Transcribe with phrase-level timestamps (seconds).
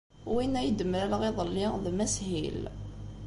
[0.33, 2.63] Win ay d-mlaleɣ iḍelli d Mass Hill.